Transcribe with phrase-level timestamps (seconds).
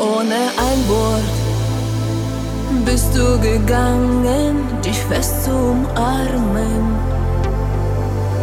[0.00, 1.22] ein Wort
[2.84, 6.96] bist du gegangen, dich fest zu umarmen,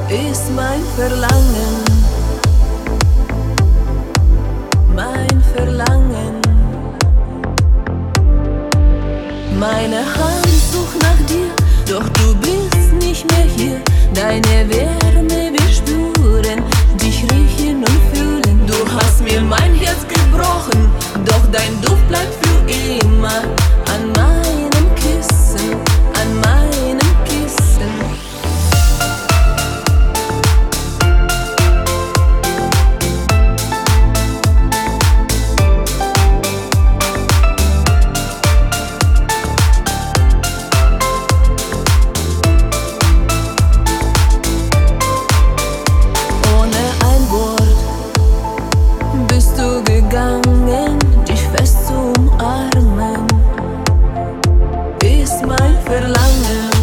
[0.09, 1.75] ist mein Verlangen,
[4.95, 6.41] mein Verlangen.
[9.59, 11.52] Meine Hand sucht nach dir,
[11.88, 13.81] doch du bist nicht mehr hier.
[14.13, 15.41] Deine Wärme
[22.11, 23.41] bleibt für immer
[23.93, 24.70] an meinem
[55.34, 56.80] ist mein Verlangen,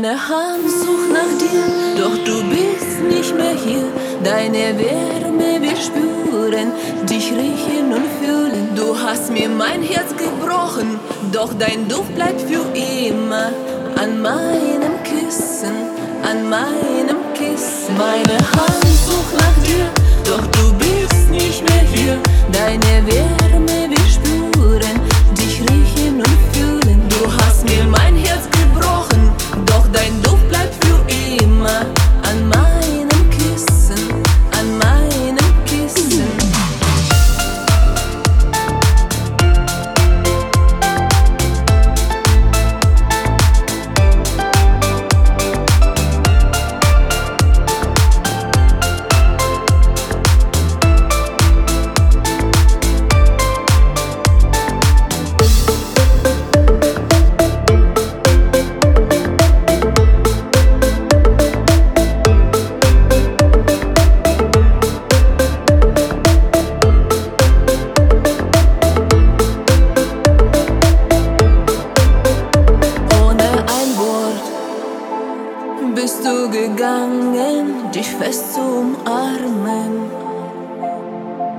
[0.00, 3.82] Meine Hand sucht nach dir, doch du bist nicht mehr hier.
[4.22, 6.70] Deine Wärme wir spüren,
[7.10, 8.76] dich riechen und fühlen.
[8.76, 11.00] Du hast mir mein Herz gebrochen,
[11.32, 13.50] doch dein Duft bleibt für immer
[14.00, 15.74] an meinem Kissen,
[16.22, 17.96] an meinem Kissen.
[17.98, 19.90] Meine Hand sucht nach dir,
[20.24, 20.77] doch du bist
[76.46, 80.10] gegangen, dich fest zu umarmen,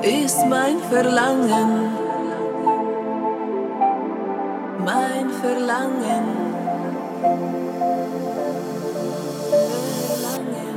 [0.01, 1.91] ist mein Verlangen,
[4.85, 6.25] mein Verlangen.
[10.07, 10.68] Verlangen.